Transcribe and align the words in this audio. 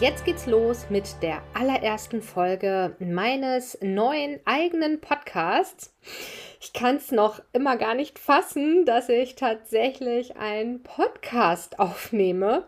jetzt 0.00 0.24
geht's 0.24 0.46
los 0.46 0.86
mit 0.88 1.22
der 1.22 1.42
allerersten 1.54 2.22
Folge 2.22 2.96
meines 2.98 3.76
neuen 3.82 4.40
eigenen 4.44 5.00
Podcasts. 5.00 5.94
Ich 6.60 6.72
kann 6.72 6.96
es 6.96 7.12
noch 7.12 7.42
immer 7.52 7.76
gar 7.76 7.94
nicht 7.94 8.18
fassen, 8.18 8.84
dass 8.86 9.08
ich 9.08 9.34
tatsächlich 9.34 10.36
einen 10.36 10.82
Podcast 10.82 11.78
aufnehme, 11.78 12.66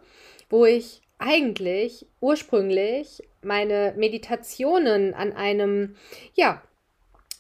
wo 0.51 0.67
ich 0.67 1.01
eigentlich 1.19 2.07
ursprünglich 2.21 3.23
meine 3.43 3.95
Meditationen 3.97 5.15
an 5.15 5.33
einem, 5.33 5.97
ja, 6.35 6.63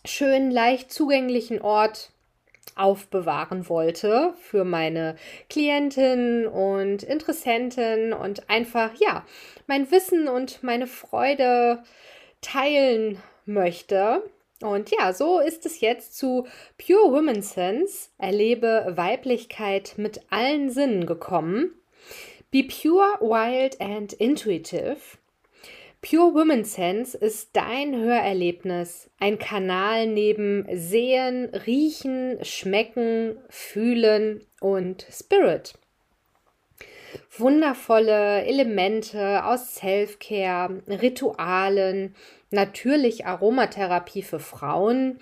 schön 0.04 0.50
leicht 0.50 0.92
zugänglichen 0.92 1.60
Ort 1.60 2.13
aufbewahren 2.76 3.68
wollte 3.68 4.34
für 4.40 4.64
meine 4.64 5.16
Klienten 5.48 6.46
und 6.46 7.02
Interessenten 7.02 8.12
und 8.12 8.48
einfach, 8.50 8.90
ja, 8.98 9.24
mein 9.66 9.90
Wissen 9.90 10.28
und 10.28 10.62
meine 10.62 10.86
Freude 10.86 11.82
teilen 12.40 13.18
möchte. 13.46 14.22
Und 14.60 14.90
ja, 14.90 15.12
so 15.12 15.40
ist 15.40 15.66
es 15.66 15.80
jetzt 15.80 16.16
zu 16.16 16.46
Pure 16.78 17.12
Women 17.12 17.42
Sense, 17.42 18.08
erlebe 18.18 18.92
Weiblichkeit 18.96 19.94
mit 19.96 20.20
allen 20.30 20.70
Sinnen 20.70 21.06
gekommen. 21.06 21.74
Be 22.50 22.62
pure, 22.62 23.18
wild 23.20 23.80
and 23.80 24.12
intuitive. 24.12 25.18
Pure 26.04 26.34
Women 26.34 26.64
Sense 26.64 27.16
ist 27.16 27.56
dein 27.56 27.96
Hörerlebnis, 27.96 29.08
ein 29.18 29.38
Kanal 29.38 30.06
neben 30.06 30.66
Sehen, 30.70 31.46
Riechen, 31.66 32.44
Schmecken, 32.44 33.38
Fühlen 33.48 34.44
und 34.60 35.06
Spirit. 35.10 35.72
Wundervolle 37.38 38.44
Elemente 38.44 39.46
aus 39.46 39.76
Self-Care, 39.76 40.82
Ritualen, 40.88 42.14
natürlich 42.50 43.24
Aromatherapie 43.24 44.22
für 44.22 44.40
Frauen, 44.40 45.20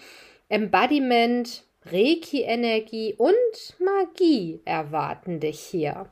Embodiment, 0.48 1.62
Reiki-Energie 1.84 3.14
und 3.16 3.32
Magie 3.78 4.60
erwarten 4.64 5.38
dich 5.38 5.60
hier. 5.60 6.10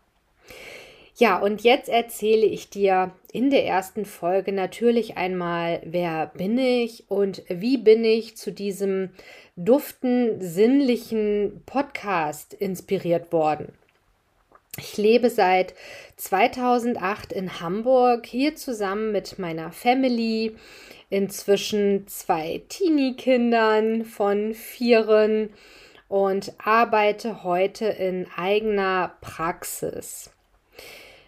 Ja, 1.20 1.36
und 1.36 1.60
jetzt 1.60 1.90
erzähle 1.90 2.46
ich 2.46 2.70
dir 2.70 3.12
in 3.30 3.50
der 3.50 3.66
ersten 3.66 4.06
Folge 4.06 4.52
natürlich 4.52 5.18
einmal, 5.18 5.82
wer 5.84 6.28
bin 6.28 6.56
ich 6.56 7.04
und 7.10 7.42
wie 7.46 7.76
bin 7.76 8.06
ich 8.06 8.38
zu 8.38 8.50
diesem 8.50 9.10
duften, 9.54 10.40
sinnlichen 10.40 11.62
Podcast 11.66 12.54
inspiriert 12.54 13.34
worden. 13.34 13.74
Ich 14.78 14.96
lebe 14.96 15.28
seit 15.28 15.74
2008 16.16 17.34
in 17.34 17.60
Hamburg, 17.60 18.24
hier 18.24 18.56
zusammen 18.56 19.12
mit 19.12 19.38
meiner 19.38 19.72
Family, 19.72 20.56
inzwischen 21.10 22.08
zwei 22.08 22.62
Teenie-Kindern 22.70 24.06
von 24.06 24.54
vieren 24.54 25.50
und 26.08 26.54
arbeite 26.56 27.44
heute 27.44 27.88
in 27.88 28.26
eigener 28.38 29.12
Praxis. 29.20 30.30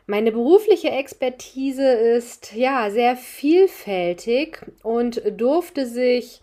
Meine 0.06 0.32
berufliche 0.32 0.90
Expertise 0.90 1.88
ist 1.88 2.54
ja 2.54 2.90
sehr 2.90 3.16
vielfältig 3.16 4.58
und 4.82 5.22
durfte 5.40 5.86
sich 5.86 6.40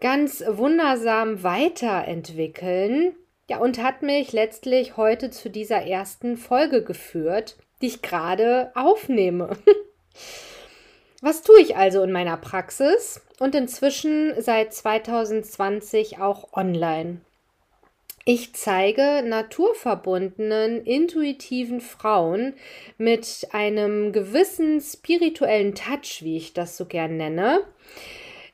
ganz 0.00 0.44
wundersam 0.46 1.42
weiterentwickeln. 1.42 3.16
Ja, 3.48 3.58
und 3.58 3.82
hat 3.82 4.02
mich 4.02 4.32
letztlich 4.32 4.96
heute 4.96 5.30
zu 5.30 5.48
dieser 5.48 5.82
ersten 5.82 6.36
Folge 6.36 6.82
geführt, 6.82 7.56
die 7.80 7.86
ich 7.86 8.02
gerade 8.02 8.72
aufnehme. 8.74 9.56
Was 11.22 11.42
tue 11.42 11.60
ich 11.60 11.76
also 11.76 12.02
in 12.02 12.12
meiner 12.12 12.36
Praxis 12.36 13.22
und 13.38 13.54
inzwischen 13.54 14.34
seit 14.40 14.74
2020 14.74 16.18
auch 16.18 16.52
online? 16.52 17.20
Ich 18.28 18.54
zeige 18.54 19.22
naturverbundenen, 19.24 20.84
intuitiven 20.84 21.80
Frauen 21.80 22.54
mit 22.98 23.46
einem 23.52 24.10
gewissen 24.10 24.80
spirituellen 24.80 25.76
Touch, 25.76 26.22
wie 26.22 26.36
ich 26.36 26.52
das 26.52 26.76
so 26.76 26.86
gern 26.86 27.16
nenne, 27.18 27.62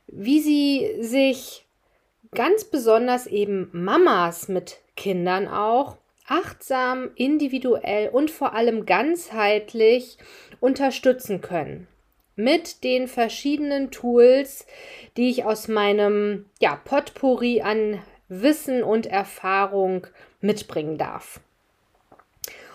wie 0.07 0.41
sie 0.41 0.97
sich 1.01 1.65
ganz 2.33 2.65
besonders 2.65 3.27
eben 3.27 3.71
Mamas 3.73 4.49
mit 4.49 4.77
Kindern 4.95 5.49
auch 5.49 5.97
achtsam, 6.27 7.11
individuell 7.15 8.11
und 8.11 8.31
vor 8.31 8.53
allem 8.53 8.85
ganzheitlich 8.85 10.19
unterstützen 10.61 11.41
können. 11.41 11.89
Mit 12.37 12.85
den 12.85 13.09
verschiedenen 13.09 13.91
Tools, 13.91 14.67
die 15.17 15.31
ich 15.31 15.47
aus 15.47 15.67
meinem 15.67 16.45
ja, 16.61 16.77
Potpourri 16.77 17.63
an 17.63 18.03
Wissen 18.41 18.83
und 18.83 19.07
Erfahrung 19.07 20.07
mitbringen 20.41 20.97
darf. 20.97 21.41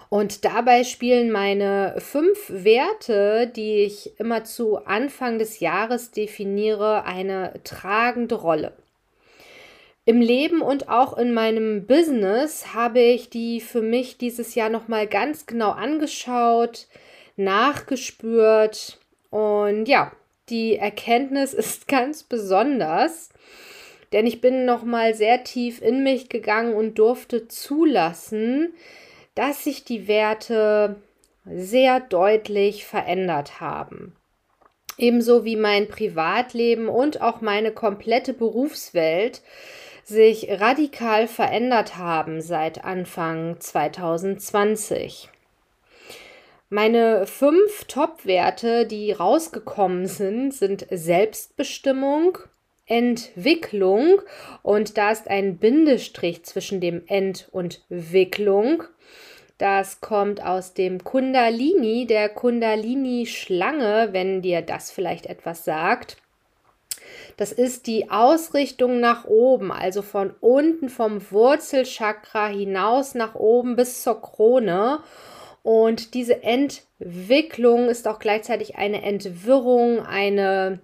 Und 0.09 0.45
dabei 0.45 0.83
spielen 0.83 1.31
meine 1.31 1.95
fünf 1.97 2.49
Werte, 2.49 3.51
die 3.53 3.83
ich 3.83 4.17
immer 4.19 4.43
zu 4.45 4.85
Anfang 4.85 5.37
des 5.37 5.59
Jahres 5.59 6.11
definiere, 6.11 7.03
eine 7.03 7.53
tragende 7.63 8.35
Rolle. 8.35 8.73
Im 10.05 10.21
Leben 10.21 10.61
und 10.61 10.87
auch 10.87 11.17
in 11.17 11.33
meinem 11.33 11.85
Business 11.85 12.73
habe 12.73 13.01
ich 13.01 13.29
die 13.29 13.59
für 13.59 13.81
mich 13.81 14.17
dieses 14.17 14.55
Jahr 14.55 14.69
noch 14.69 14.87
mal 14.87 15.05
ganz 15.05 15.45
genau 15.45 15.71
angeschaut, 15.71 16.87
nachgespürt 17.35 18.99
und 19.29 19.89
ja, 19.89 20.13
die 20.47 20.77
Erkenntnis 20.77 21.53
ist 21.53 21.89
ganz 21.89 22.23
besonders, 22.23 23.29
denn 24.13 24.25
ich 24.25 24.41
bin 24.41 24.65
noch 24.65 24.83
mal 24.83 25.13
sehr 25.13 25.43
tief 25.43 25.81
in 25.81 26.03
mich 26.03 26.29
gegangen 26.29 26.73
und 26.73 26.99
durfte 26.99 27.47
zulassen, 27.47 28.73
dass 29.35 29.63
sich 29.63 29.83
die 29.83 30.07
Werte 30.07 30.95
sehr 31.45 31.99
deutlich 31.99 32.85
verändert 32.85 33.59
haben. 33.59 34.15
Ebenso 34.97 35.45
wie 35.45 35.55
mein 35.55 35.87
Privatleben 35.87 36.89
und 36.89 37.21
auch 37.21 37.41
meine 37.41 37.71
komplette 37.71 38.33
Berufswelt 38.33 39.41
sich 40.03 40.47
radikal 40.49 41.27
verändert 41.27 41.97
haben 41.97 42.41
seit 42.41 42.83
Anfang 42.83 43.59
2020. 43.59 45.29
Meine 46.69 47.27
fünf 47.27 47.85
Top-Werte, 47.85 48.85
die 48.85 49.11
rausgekommen 49.11 50.07
sind, 50.07 50.53
sind 50.53 50.87
Selbstbestimmung, 50.89 52.39
Entwicklung 52.87 54.21
und 54.63 54.97
da 54.97 55.11
ist 55.11 55.29
ein 55.29 55.57
Bindestrich 55.57 56.43
zwischen 56.43 56.81
dem 56.81 57.03
Ent 57.07 57.49
und 57.51 57.83
Wicklung. 57.89 58.83
Das 59.57 60.01
kommt 60.01 60.43
aus 60.43 60.73
dem 60.73 61.03
Kundalini, 61.03 62.05
der 62.05 62.29
Kundalini-Schlange, 62.29 64.09
wenn 64.11 64.41
dir 64.41 64.61
das 64.61 64.91
vielleicht 64.91 65.25
etwas 65.25 65.65
sagt. 65.65 66.17
Das 67.37 67.51
ist 67.51 67.87
die 67.87 68.09
Ausrichtung 68.09 68.99
nach 68.99 69.25
oben, 69.25 69.71
also 69.71 70.01
von 70.01 70.33
unten 70.39 70.89
vom 70.89 71.21
Wurzelchakra 71.31 72.47
hinaus 72.47 73.15
nach 73.15 73.35
oben 73.35 73.75
bis 73.75 74.03
zur 74.03 74.21
Krone. 74.21 74.99
Und 75.63 76.13
diese 76.13 76.43
Entwicklung 76.43 77.89
ist 77.89 78.07
auch 78.07 78.19
gleichzeitig 78.19 78.77
eine 78.77 79.01
Entwirrung, 79.03 79.99
eine 80.05 80.79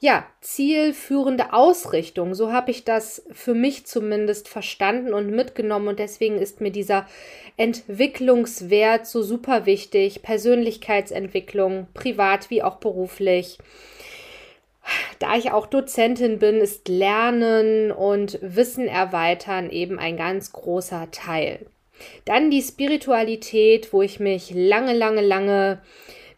ja, 0.00 0.26
zielführende 0.40 1.52
Ausrichtung. 1.52 2.34
So 2.34 2.52
habe 2.52 2.70
ich 2.70 2.84
das 2.84 3.24
für 3.32 3.54
mich 3.54 3.86
zumindest 3.86 4.48
verstanden 4.48 5.14
und 5.14 5.30
mitgenommen 5.30 5.88
und 5.88 5.98
deswegen 5.98 6.38
ist 6.38 6.60
mir 6.60 6.70
dieser 6.70 7.06
Entwicklungswert 7.56 9.06
so 9.06 9.22
super 9.22 9.66
wichtig. 9.66 10.22
Persönlichkeitsentwicklung, 10.22 11.86
privat 11.94 12.50
wie 12.50 12.62
auch 12.62 12.76
beruflich. 12.76 13.58
Da 15.18 15.36
ich 15.36 15.50
auch 15.50 15.66
Dozentin 15.66 16.38
bin, 16.38 16.56
ist 16.56 16.88
Lernen 16.88 17.90
und 17.90 18.38
Wissen 18.42 18.86
erweitern 18.86 19.70
eben 19.70 19.98
ein 19.98 20.16
ganz 20.16 20.52
großer 20.52 21.10
Teil. 21.10 21.66
Dann 22.24 22.50
die 22.50 22.62
Spiritualität, 22.62 23.92
wo 23.92 24.02
ich 24.02 24.20
mich 24.20 24.50
lange, 24.50 24.92
lange, 24.92 25.22
lange 25.22 25.80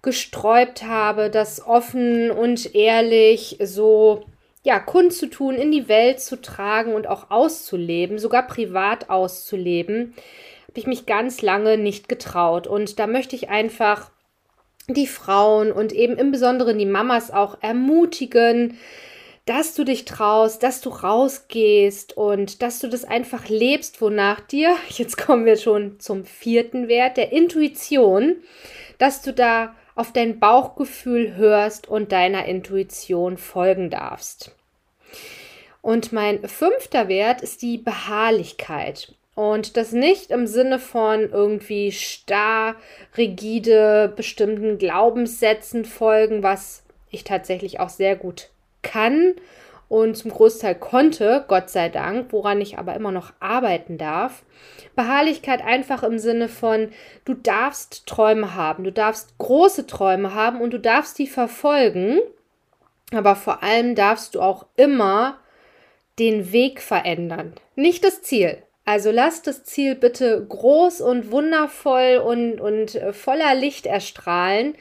gesträubt 0.03 0.85
habe, 0.85 1.31
das 1.31 1.65
offen 1.67 2.31
und 2.31 2.75
ehrlich 2.75 3.59
so 3.63 4.25
ja, 4.63 4.81
kundzutun, 4.81 5.55
in 5.55 5.71
die 5.71 5.89
Welt 5.89 6.21
zu 6.21 6.41
tragen 6.41 6.95
und 6.95 7.07
auch 7.07 7.31
auszuleben, 7.31 8.19
sogar 8.19 8.49
privat 8.49 9.11
auszuleben, 9.11 10.15
habe 10.69 10.81
ich 10.81 10.87
mich 10.89 11.07
ganz 11.07 11.41
lange 11.41 11.79
nicht 11.79 12.09
getraut. 12.09 12.67
Und 12.67 12.99
da 12.99 13.07
möchte 13.07 13.37
ich 13.37 13.49
einfach 13.49 14.11
die 14.89 15.07
Frauen 15.07 15.71
und 15.71 15.93
eben 15.93 16.17
im 16.17 16.33
Besonderen 16.33 16.79
die 16.79 16.87
Mamas 16.87 17.31
auch 17.31 17.59
ermutigen, 17.63 18.77
dass 19.45 19.75
du 19.75 19.85
dich 19.85 20.05
traust, 20.05 20.65
dass 20.65 20.81
du 20.81 20.91
rausgehst 20.91 22.17
und 22.17 22.61
dass 22.63 22.81
du 22.81 22.89
das 22.89 23.05
einfach 23.05 23.49
lebst, 23.49 24.03
wonach 24.03 24.41
dir, 24.41 24.77
jetzt 24.89 25.17
kommen 25.17 25.47
wir 25.47 25.57
schon 25.57 26.01
zum 26.01 26.25
vierten 26.25 26.89
Wert, 26.89 27.17
der 27.17 27.33
Intuition, 27.33 28.37
dass 28.99 29.23
du 29.23 29.33
da 29.33 29.75
auf 29.97 30.13
dein 30.13 30.39
Bauchgefühl 30.39 31.35
hörst 31.35 31.89
und 31.89 32.13
deiner 32.13 32.45
Intuition 32.45 33.39
folgen 33.39 33.91
darfst. 33.91 34.55
Und 35.83 36.13
mein 36.13 36.47
fünfter 36.47 37.09
Wert 37.09 37.41
ist 37.41 37.63
die 37.63 37.79
Beharrlichkeit. 37.79 39.15
Und 39.35 39.77
das 39.77 39.93
nicht 39.93 40.31
im 40.31 40.47
Sinne 40.47 40.79
von 40.79 41.31
irgendwie 41.31 41.93
starr, 41.93 42.77
rigide, 43.17 44.13
bestimmten 44.15 44.79
Glaubenssätzen 44.79 45.85
folgen, 45.85 46.43
was 46.43 46.85
ich 47.11 47.25
tatsächlich 47.25 47.81
auch 47.81 47.91
sehr 47.91 48.17
gut 48.17 48.49
kann 48.83 49.35
und 49.89 50.17
zum 50.17 50.33
Großteil 50.33 50.75
konnte, 50.75 51.45
Gott 51.47 51.71
sei 51.71 51.89
Dank, 51.89 52.33
woran 52.33 52.61
ich 52.61 52.79
aber 52.79 52.95
immer 52.95 53.13
noch 53.13 53.33
arbeiten 53.39 53.99
darf. 53.99 54.43
Beharrlichkeit 54.97 55.65
einfach 55.65 56.03
im 56.03 56.19
Sinne 56.19 56.49
von, 56.49 56.91
du 57.25 57.35
darfst 57.35 58.07
Träume 58.07 58.55
haben, 58.55 58.85
du 58.85 58.93
darfst 58.93 59.39
große 59.39 59.87
Träume 59.87 60.35
haben 60.35 60.61
und 60.61 60.73
du 60.73 60.81
darfst 60.81 61.19
die 61.19 61.29
verfolgen, 61.29 62.19
aber 63.13 63.37
vor 63.37 63.63
allem 63.63 63.95
darfst 63.95 64.35
du 64.35 64.41
auch 64.41 64.67
immer 64.77 65.39
den 66.19 66.53
Weg 66.53 66.81
verändern, 66.81 67.55
nicht 67.75 68.05
das 68.05 68.23
Ziel. 68.23 68.63
Also 68.85 69.11
lass 69.11 69.43
das 69.43 69.65
Ziel 69.65 69.97
bitte 69.97 70.47
groß 70.49 71.01
und 71.01 71.33
wundervoll 71.33 72.23
und, 72.25 72.61
und 72.61 72.95
äh, 72.95 73.13
voller 73.13 73.55
Licht 73.57 73.85
erstrahlen. 73.85 74.77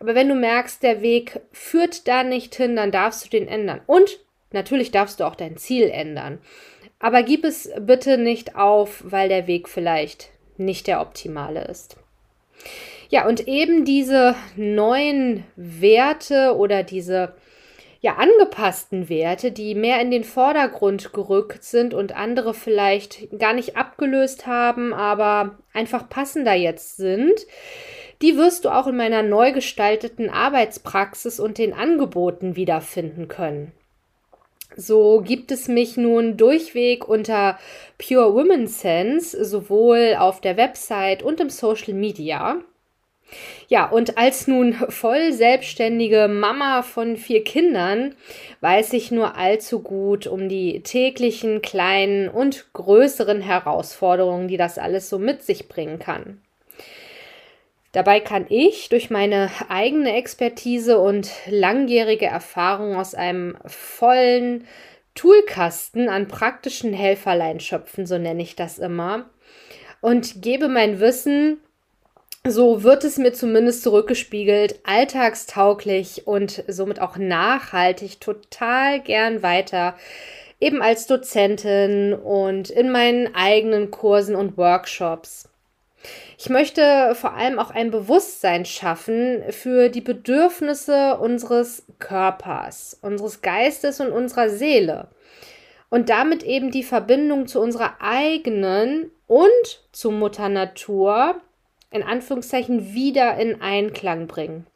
Aber 0.00 0.14
wenn 0.14 0.30
du 0.30 0.34
merkst, 0.34 0.82
der 0.82 1.02
Weg 1.02 1.38
führt 1.52 2.08
da 2.08 2.24
nicht 2.24 2.54
hin, 2.54 2.76
dann 2.76 2.90
darfst 2.90 3.26
du 3.26 3.28
den 3.28 3.48
ändern. 3.48 3.82
Und 3.86 4.18
natürlich 4.54 4.90
darfst 4.90 5.20
du 5.20 5.24
auch 5.24 5.34
dein 5.34 5.56
Ziel 5.56 5.88
ändern. 5.88 6.38
Aber 6.98 7.22
gib 7.22 7.44
es 7.44 7.70
bitte 7.80 8.18
nicht 8.18 8.56
auf, 8.56 9.02
weil 9.04 9.28
der 9.28 9.46
Weg 9.46 9.68
vielleicht 9.68 10.30
nicht 10.56 10.86
der 10.86 11.00
optimale 11.00 11.64
ist. 11.64 11.96
Ja, 13.08 13.26
und 13.26 13.46
eben 13.48 13.84
diese 13.84 14.34
neuen 14.56 15.44
Werte 15.56 16.56
oder 16.56 16.82
diese 16.82 17.34
ja 18.00 18.16
angepassten 18.16 19.08
Werte, 19.08 19.52
die 19.52 19.74
mehr 19.74 20.00
in 20.00 20.10
den 20.10 20.24
Vordergrund 20.24 21.12
gerückt 21.12 21.62
sind 21.62 21.94
und 21.94 22.16
andere 22.16 22.52
vielleicht 22.52 23.28
gar 23.38 23.52
nicht 23.52 23.76
abgelöst 23.76 24.46
haben, 24.46 24.92
aber 24.92 25.58
einfach 25.72 26.08
passender 26.08 26.54
jetzt 26.54 26.96
sind, 26.96 27.46
die 28.20 28.36
wirst 28.36 28.64
du 28.64 28.70
auch 28.70 28.88
in 28.88 28.96
meiner 28.96 29.22
neu 29.22 29.52
gestalteten 29.52 30.30
Arbeitspraxis 30.30 31.38
und 31.38 31.58
den 31.58 31.72
Angeboten 31.72 32.56
wiederfinden 32.56 33.28
können. 33.28 33.72
So 34.76 35.20
gibt 35.20 35.52
es 35.52 35.68
mich 35.68 35.96
nun 35.96 36.36
durchweg 36.36 37.08
unter 37.08 37.58
Pure 37.98 38.34
Women 38.34 38.66
Sense, 38.66 39.44
sowohl 39.44 40.16
auf 40.18 40.40
der 40.40 40.56
Website 40.56 41.22
und 41.22 41.40
im 41.40 41.50
Social 41.50 41.94
Media. 41.94 42.56
Ja, 43.68 43.88
und 43.88 44.18
als 44.18 44.46
nun 44.46 44.74
voll 44.74 45.32
selbstständige 45.32 46.28
Mama 46.28 46.82
von 46.82 47.16
vier 47.16 47.44
Kindern 47.44 48.14
weiß 48.60 48.92
ich 48.92 49.10
nur 49.10 49.36
allzu 49.36 49.80
gut 49.80 50.26
um 50.26 50.48
die 50.48 50.82
täglichen 50.82 51.62
kleinen 51.62 52.28
und 52.28 52.72
größeren 52.74 53.40
Herausforderungen, 53.40 54.48
die 54.48 54.58
das 54.58 54.78
alles 54.78 55.08
so 55.08 55.18
mit 55.18 55.42
sich 55.42 55.68
bringen 55.68 55.98
kann. 55.98 56.42
Dabei 57.92 58.20
kann 58.20 58.46
ich 58.48 58.88
durch 58.88 59.10
meine 59.10 59.50
eigene 59.68 60.16
Expertise 60.16 60.98
und 60.98 61.30
langjährige 61.46 62.26
Erfahrung 62.26 62.96
aus 62.96 63.14
einem 63.14 63.56
vollen 63.66 64.66
Toolkasten 65.14 66.08
an 66.08 66.26
praktischen 66.26 66.94
Helferlein 66.94 67.60
schöpfen, 67.60 68.06
so 68.06 68.16
nenne 68.16 68.42
ich 68.42 68.56
das 68.56 68.78
immer, 68.78 69.26
und 70.00 70.40
gebe 70.40 70.68
mein 70.68 71.00
Wissen 71.00 71.58
so 72.44 72.82
wird 72.82 73.04
es 73.04 73.18
mir 73.18 73.32
zumindest 73.32 73.84
zurückgespiegelt, 73.84 74.80
alltagstauglich 74.82 76.26
und 76.26 76.64
somit 76.66 77.00
auch 77.00 77.16
nachhaltig 77.16 78.20
total 78.20 79.00
gern 79.00 79.44
weiter, 79.44 79.94
eben 80.58 80.82
als 80.82 81.06
Dozentin 81.06 82.14
und 82.14 82.68
in 82.68 82.90
meinen 82.90 83.32
eigenen 83.36 83.92
Kursen 83.92 84.34
und 84.34 84.56
Workshops. 84.56 85.48
Ich 86.38 86.48
möchte 86.48 87.14
vor 87.14 87.34
allem 87.34 87.58
auch 87.58 87.70
ein 87.70 87.90
Bewusstsein 87.90 88.64
schaffen 88.64 89.42
für 89.50 89.88
die 89.88 90.00
Bedürfnisse 90.00 91.18
unseres 91.18 91.84
Körpers, 91.98 92.98
unseres 93.02 93.42
Geistes 93.42 94.00
und 94.00 94.10
unserer 94.10 94.48
Seele 94.48 95.08
und 95.90 96.08
damit 96.08 96.42
eben 96.42 96.70
die 96.70 96.84
Verbindung 96.84 97.46
zu 97.46 97.60
unserer 97.60 97.96
eigenen 98.00 99.10
und 99.26 99.82
zu 99.92 100.10
Mutter 100.10 100.48
Natur 100.48 101.40
in 101.90 102.02
Anführungszeichen 102.02 102.94
wieder 102.94 103.36
in 103.36 103.60
Einklang 103.60 104.26
bringen. 104.26 104.66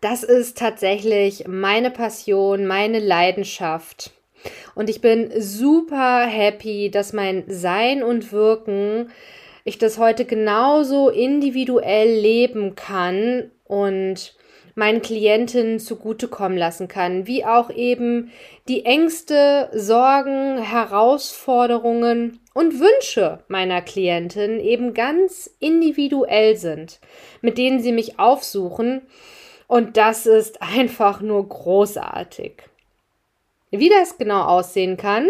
Das 0.00 0.22
ist 0.22 0.56
tatsächlich 0.58 1.46
meine 1.46 1.90
Passion, 1.90 2.66
meine 2.66 2.98
Leidenschaft. 2.98 4.12
Und 4.74 4.88
ich 4.88 5.02
bin 5.02 5.30
super 5.38 6.24
happy, 6.24 6.90
dass 6.90 7.12
mein 7.12 7.44
Sein 7.48 8.02
und 8.02 8.32
Wirken, 8.32 9.10
ich 9.70 9.78
das 9.78 9.98
heute 9.98 10.24
genauso 10.24 11.08
individuell 11.08 12.12
leben 12.20 12.74
kann 12.74 13.50
und 13.64 14.34
meinen 14.74 15.00
Klientinnen 15.00 15.78
zugutekommen 15.78 16.58
lassen 16.58 16.88
kann, 16.88 17.26
wie 17.26 17.44
auch 17.44 17.70
eben 17.70 18.32
die 18.68 18.84
Ängste, 18.84 19.70
Sorgen, 19.72 20.58
Herausforderungen 20.58 22.40
und 22.52 22.80
Wünsche 22.80 23.44
meiner 23.46 23.80
Klientin 23.80 24.58
eben 24.58 24.92
ganz 24.92 25.48
individuell 25.60 26.56
sind, 26.56 26.98
mit 27.40 27.56
denen 27.56 27.80
sie 27.80 27.92
mich 27.92 28.18
aufsuchen. 28.18 29.02
Und 29.68 29.96
das 29.96 30.26
ist 30.26 30.62
einfach 30.62 31.20
nur 31.20 31.48
großartig. 31.48 32.69
Wie 33.70 33.88
das 33.88 34.18
genau 34.18 34.42
aussehen 34.42 34.96
kann, 34.96 35.28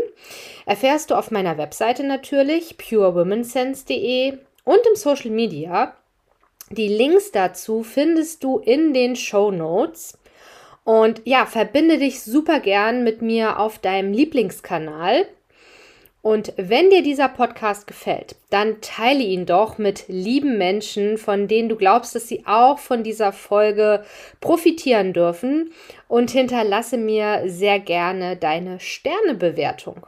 erfährst 0.67 1.11
du 1.11 1.15
auf 1.15 1.31
meiner 1.31 1.59
Webseite 1.59 2.05
natürlich 2.05 2.79
purewomensense.de 2.79 4.39
und 4.65 4.81
im 4.87 4.97
Social 4.97 5.31
Media 5.31 5.95
die 6.71 6.87
Links 6.87 7.33
dazu 7.33 7.83
findest 7.83 8.45
du 8.45 8.59
in 8.59 8.95
den 8.95 9.17
Show 9.17 9.51
Notes. 9.51 10.17
Und 10.85 11.21
ja, 11.25 11.45
verbinde 11.45 11.99
dich 11.99 12.23
super 12.23 12.61
gern 12.61 13.03
mit 13.03 13.23
mir 13.23 13.59
auf 13.59 13.81
deinem 13.81 14.13
Lieblingskanal. 14.13 15.27
Und 16.23 16.53
wenn 16.57 16.91
dir 16.91 17.03
dieser 17.03 17.29
Podcast 17.29 17.87
gefällt, 17.87 18.37
dann 18.51 18.83
teile 18.83 19.23
ihn 19.23 19.47
doch 19.47 19.79
mit 19.79 20.05
lieben 20.09 20.59
Menschen, 20.59 21.17
von 21.17 21.49
denen 21.49 21.71
du 21.71 21.77
glaubst, 21.77 22.15
dass 22.15 22.29
sie 22.29 22.45
auch 22.47 22.79
von 22.79 23.03
dieser 23.03 23.33
Folge 23.33 24.05
profitieren 24.41 25.15
dürfen. 25.15 25.73
Und 26.09 26.31
hinterlasse 26.31 26.99
mir 26.99 27.45
sehr 27.47 27.79
gerne 27.79 28.37
deine 28.37 28.81
Sternebewertung. 28.81 30.07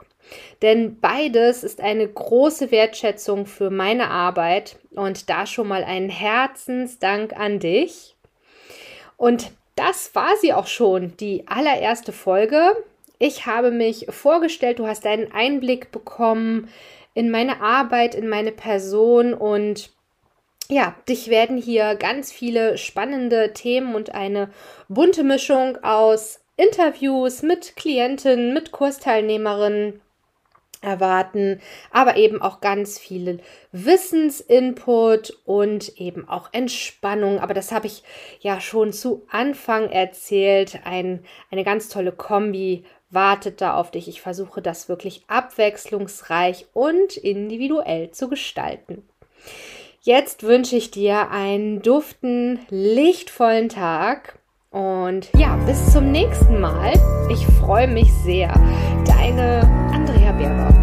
Denn 0.60 1.00
beides 1.00 1.64
ist 1.64 1.80
eine 1.80 2.06
große 2.06 2.70
Wertschätzung 2.70 3.46
für 3.46 3.70
meine 3.70 4.10
Arbeit 4.10 4.76
und 4.94 5.28
da 5.30 5.46
schon 5.46 5.68
mal 5.68 5.84
einen 5.84 6.08
Herzensdank 6.08 7.32
an 7.38 7.58
dich. 7.58 8.16
Und 9.16 9.52
das 9.76 10.14
war 10.14 10.36
sie 10.40 10.52
auch 10.52 10.66
schon, 10.66 11.16
die 11.18 11.44
allererste 11.46 12.12
Folge. 12.12 12.76
Ich 13.24 13.46
habe 13.46 13.70
mich 13.70 14.06
vorgestellt, 14.08 14.80
du 14.80 14.88
hast 14.88 15.06
einen 15.06 15.30
Einblick 15.30 15.92
bekommen 15.92 16.68
in 17.14 17.30
meine 17.30 17.60
Arbeit, 17.60 18.16
in 18.16 18.28
meine 18.28 18.50
Person 18.50 19.32
und 19.32 19.90
ja, 20.68 20.96
dich 21.08 21.28
werden 21.28 21.56
hier 21.56 21.94
ganz 21.94 22.32
viele 22.32 22.76
spannende 22.78 23.52
Themen 23.52 23.94
und 23.94 24.12
eine 24.12 24.50
bunte 24.88 25.22
Mischung 25.22 25.78
aus 25.84 26.40
Interviews 26.56 27.42
mit 27.42 27.76
Klientinnen, 27.76 28.52
mit 28.52 28.72
Kursteilnehmerinnen 28.72 30.00
erwarten, 30.80 31.60
aber 31.92 32.16
eben 32.16 32.42
auch 32.42 32.60
ganz 32.60 32.98
viel 32.98 33.38
Wissensinput 33.70 35.38
und 35.44 35.96
eben 36.00 36.28
auch 36.28 36.48
Entspannung. 36.52 37.38
Aber 37.38 37.54
das 37.54 37.70
habe 37.70 37.86
ich 37.86 38.02
ja 38.40 38.60
schon 38.60 38.92
zu 38.92 39.24
Anfang 39.30 39.90
erzählt. 39.90 40.80
Ein, 40.82 41.24
eine 41.52 41.62
ganz 41.62 41.88
tolle 41.88 42.10
Kombi 42.10 42.84
wartet 43.12 43.60
da 43.60 43.76
auf 43.76 43.90
dich. 43.90 44.08
Ich 44.08 44.20
versuche 44.20 44.62
das 44.62 44.88
wirklich 44.88 45.22
abwechslungsreich 45.28 46.66
und 46.72 47.16
individuell 47.16 48.10
zu 48.10 48.28
gestalten. 48.28 49.04
Jetzt 50.00 50.42
wünsche 50.42 50.74
ich 50.74 50.90
dir 50.90 51.30
einen 51.30 51.80
duften, 51.80 52.58
lichtvollen 52.70 53.68
Tag. 53.68 54.38
Und 54.70 55.28
ja, 55.36 55.56
bis 55.66 55.92
zum 55.92 56.10
nächsten 56.10 56.58
Mal. 56.58 56.94
Ich 57.30 57.46
freue 57.46 57.86
mich 57.86 58.12
sehr. 58.24 58.52
Deine 59.06 59.60
Andrea 59.92 60.32
Berger. 60.32 60.81